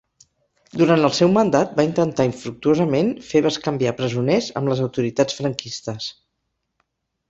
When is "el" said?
1.09-1.13